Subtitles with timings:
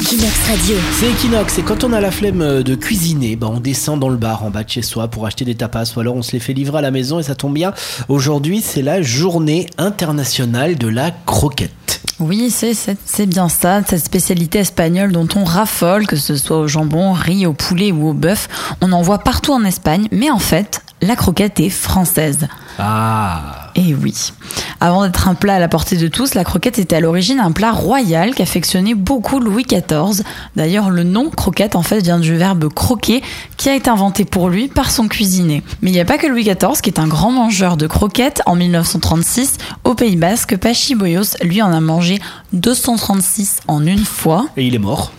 [0.00, 0.76] Equinox Radio.
[0.92, 4.16] C'est Equinox et quand on a la flemme de cuisiner, bah on descend dans le
[4.18, 6.38] bar en bas de chez soi pour acheter des tapas ou alors on se les
[6.38, 7.72] fait livrer à la maison et ça tombe bien.
[8.10, 12.02] Aujourd'hui c'est la journée internationale de la croquette.
[12.18, 16.58] Oui, c'est c'est- c'est bien ça, cette spécialité espagnole dont on raffole, que ce soit
[16.58, 18.48] au jambon, riz, au poulet ou au bœuf.
[18.82, 22.48] On en voit partout en Espagne, mais en fait, la croquette est française.
[22.78, 24.32] Ah Et oui.
[24.80, 27.52] Avant d'être un plat à la portée de tous, la croquette était à l'origine un
[27.52, 30.22] plat royal qu'affectionnait beaucoup Louis XIV.
[30.54, 33.22] D'ailleurs, le nom croquette en fait vient du verbe croquer
[33.56, 35.62] qui a été inventé pour lui par son cuisinier.
[35.80, 38.42] Mais il n'y a pas que Louis XIV qui est un grand mangeur de croquettes.
[38.46, 42.18] En 1936, au Pays Basque, Pachi Boyos, lui en a mangé
[42.52, 44.46] 236 en une fois.
[44.56, 45.12] Et il est mort.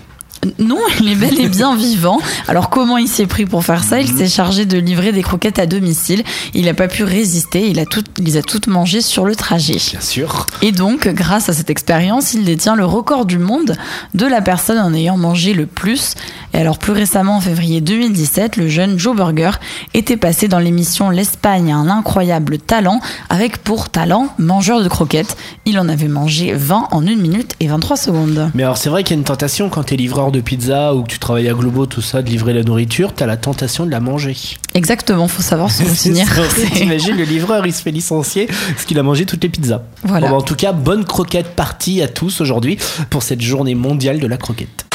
[0.60, 2.20] Non, il est bel et bien vivant.
[2.48, 4.00] Alors comment il s'est pris pour faire ça?
[4.00, 6.24] Il s'est chargé de livrer des croquettes à domicile.
[6.54, 7.70] Il n'a pas pu résister.
[7.70, 9.78] Il a tout, il les a toutes mangées sur le trajet.
[9.92, 10.48] Bien sûr.
[10.62, 13.76] Et donc, grâce à cette expérience, il détient le record du monde
[14.14, 16.16] de la personne en ayant mangé le plus.
[16.58, 19.52] Et alors, plus récemment, en février 2017, le jeune Joe Burger
[19.94, 25.38] était passé dans l'émission L'Espagne a un incroyable talent, avec pour talent mangeur de croquettes.
[25.66, 28.50] Il en avait mangé 20 en 1 minute et 23 secondes.
[28.56, 31.04] Mais alors c'est vrai qu'il y a une tentation quand t'es livreur de pizza ou
[31.04, 33.92] que tu travailles à Globo, tout ça, de livrer la nourriture, t'as la tentation de
[33.92, 34.36] la manger.
[34.74, 36.26] Exactement, faut savoir se souvenir.
[36.56, 39.84] C'est- T'imagines le livreur, il se fait licencier parce qu'il a mangé toutes les pizzas.
[40.04, 40.30] Voilà.
[40.30, 42.80] Bon, en tout cas, bonne croquette partie à tous aujourd'hui
[43.12, 44.86] pour cette journée mondiale de la croquette.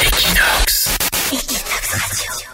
[1.33, 2.52] 一気になくす感。